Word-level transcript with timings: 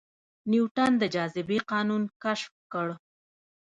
نیوټن 0.51 0.91
د 0.99 1.03
جاذبې 1.15 1.59
قانون 1.71 2.03
کشف 2.23 2.53
کړ 2.71 2.87